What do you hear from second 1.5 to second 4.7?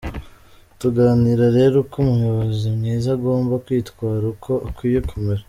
rero uko umuyobozi mwiza agomba kwitwara, uko